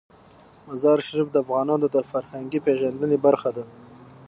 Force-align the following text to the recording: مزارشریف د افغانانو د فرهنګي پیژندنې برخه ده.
مزارشریف 0.67 1.27
د 1.31 1.35
افغانانو 1.43 1.85
د 1.95 1.97
فرهنګي 2.11 2.59
پیژندنې 2.65 3.17
برخه 3.25 3.49
ده. 3.57 3.65